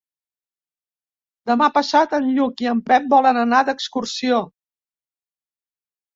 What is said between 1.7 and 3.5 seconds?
passat en Lluc i en Pep volen